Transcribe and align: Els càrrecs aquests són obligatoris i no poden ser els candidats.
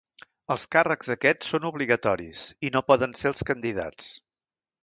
Els 0.53 0.63
càrrecs 0.75 1.11
aquests 1.15 1.51
són 1.53 1.69
obligatoris 1.71 2.47
i 2.71 2.75
no 2.77 2.85
poden 2.91 3.17
ser 3.23 3.33
els 3.33 3.49
candidats. 3.51 4.13